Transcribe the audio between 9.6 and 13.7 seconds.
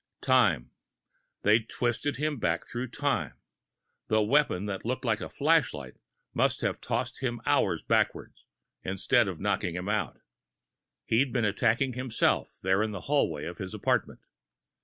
him out. He'd been attacking himself there in the hallway of